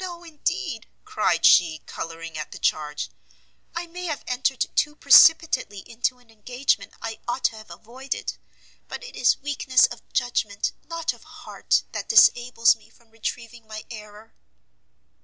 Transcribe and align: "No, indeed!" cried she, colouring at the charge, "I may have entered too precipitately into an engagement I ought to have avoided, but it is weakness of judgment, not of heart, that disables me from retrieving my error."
"No, 0.00 0.24
indeed!" 0.24 0.88
cried 1.04 1.46
she, 1.46 1.82
colouring 1.86 2.36
at 2.36 2.50
the 2.50 2.58
charge, 2.58 3.10
"I 3.76 3.86
may 3.86 4.06
have 4.06 4.24
entered 4.26 4.66
too 4.74 4.96
precipitately 4.96 5.84
into 5.88 6.18
an 6.18 6.30
engagement 6.32 6.94
I 7.00 7.20
ought 7.28 7.44
to 7.44 7.56
have 7.58 7.70
avoided, 7.70 8.32
but 8.88 9.04
it 9.04 9.14
is 9.14 9.38
weakness 9.38 9.84
of 9.86 10.02
judgment, 10.12 10.72
not 10.82 11.12
of 11.12 11.22
heart, 11.22 11.84
that 11.92 12.08
disables 12.08 12.74
me 12.74 12.88
from 12.90 13.12
retrieving 13.12 13.68
my 13.68 13.84
error." 13.88 14.34